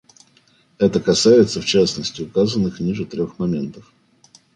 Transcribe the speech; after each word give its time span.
Это 0.79 0.99
касается, 0.99 1.61
в 1.61 1.65
частности, 1.65 2.23
указанных 2.23 2.79
ниже 2.79 3.05
трех 3.05 3.37
моментов. 3.37 3.93